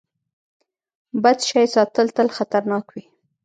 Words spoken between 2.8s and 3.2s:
وي.